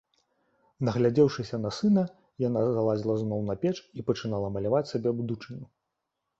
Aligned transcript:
Нагледзеўшыся 0.87 1.59
на 1.65 1.71
сына, 1.81 2.03
яна 2.47 2.65
залазіла 2.77 3.15
зноў 3.23 3.47
на 3.53 3.59
печ 3.67 3.77
і 3.77 3.99
пачынала 4.11 4.53
маляваць 4.59 4.85
сабе 4.97 5.09
будучыню. 5.23 5.65